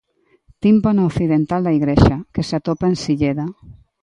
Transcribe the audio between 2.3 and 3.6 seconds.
que se atopa en Silleda.